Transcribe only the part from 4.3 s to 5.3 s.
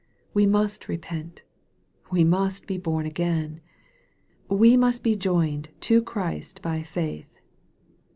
We must be